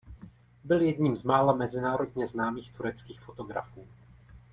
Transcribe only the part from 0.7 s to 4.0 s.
jedním z mála mezinárodně známých tureckých fotografů.